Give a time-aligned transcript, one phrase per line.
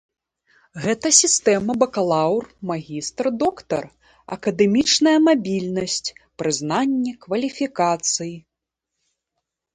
[0.83, 3.83] Гэта сістэма бакалаўр-магістр-доктар,
[4.37, 6.09] акадэмічная мабільнасць,
[6.45, 8.35] прызнанне кваліфікацыі.